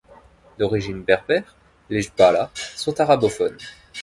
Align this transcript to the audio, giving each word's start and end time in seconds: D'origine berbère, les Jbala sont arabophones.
D'origine 0.57 1.03
berbère, 1.03 1.55
les 1.91 2.01
Jbala 2.01 2.49
sont 2.75 2.99
arabophones. 2.99 3.59